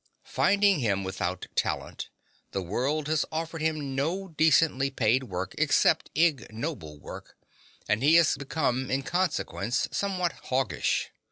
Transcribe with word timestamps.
Finding 0.25 0.79
him 0.79 1.03
without 1.03 1.45
talent, 1.55 2.09
the 2.53 2.61
world 2.63 3.07
has 3.07 3.23
offered 3.31 3.61
him 3.61 3.93
no 3.93 4.29
decently 4.29 4.89
paid 4.89 5.25
work 5.25 5.53
except 5.59 6.09
ignoble 6.15 6.97
work, 6.99 7.37
and 7.87 8.01
he 8.01 8.15
has 8.15 8.35
become 8.35 8.89
in 8.89 9.03
consequence, 9.03 9.87
somewhat 9.91 10.31
hoggish. 10.45 11.11